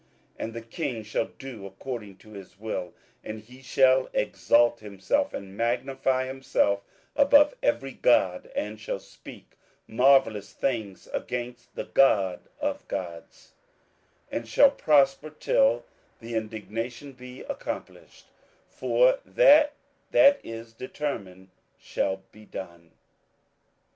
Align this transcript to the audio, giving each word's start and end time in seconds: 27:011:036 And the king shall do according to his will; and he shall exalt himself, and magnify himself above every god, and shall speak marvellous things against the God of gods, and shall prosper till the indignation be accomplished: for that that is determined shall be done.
27:011:036 0.39 0.45
And 0.45 0.53
the 0.55 0.61
king 0.61 1.03
shall 1.03 1.25
do 1.37 1.65
according 1.67 2.17
to 2.17 2.31
his 2.31 2.59
will; 2.59 2.91
and 3.23 3.39
he 3.39 3.61
shall 3.61 4.09
exalt 4.13 4.79
himself, 4.79 5.31
and 5.31 5.55
magnify 5.55 6.25
himself 6.25 6.81
above 7.15 7.53
every 7.61 7.91
god, 7.91 8.49
and 8.55 8.79
shall 8.79 8.97
speak 8.97 9.51
marvellous 9.87 10.53
things 10.53 11.07
against 11.13 11.75
the 11.75 11.83
God 11.83 12.39
of 12.59 12.87
gods, 12.87 13.51
and 14.31 14.47
shall 14.47 14.71
prosper 14.71 15.29
till 15.29 15.85
the 16.19 16.33
indignation 16.33 17.11
be 17.13 17.41
accomplished: 17.41 18.25
for 18.71 19.19
that 19.23 19.73
that 20.09 20.39
is 20.43 20.73
determined 20.73 21.49
shall 21.77 22.23
be 22.31 22.43
done. 22.45 22.89